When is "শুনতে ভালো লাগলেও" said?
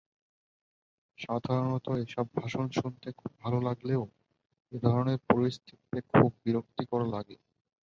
2.77-4.03